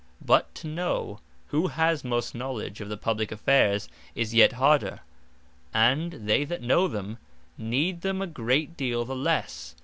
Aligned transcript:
But 0.25 0.55
to 0.55 0.67
know, 0.67 1.19
who 1.49 1.67
has 1.67 2.03
most 2.03 2.33
knowledge 2.33 2.81
of 2.81 2.89
the 2.89 2.97
Publique 2.97 3.31
affaires, 3.31 3.87
is 4.15 4.33
yet 4.33 4.53
harder; 4.53 5.01
and 5.75 6.11
they 6.27 6.43
that 6.43 6.63
know 6.63 6.87
them, 6.87 7.19
need 7.55 8.01
them 8.01 8.19
a 8.19 8.25
great 8.25 8.75
deale 8.75 9.05
the 9.05 9.15
lesse. 9.15 9.75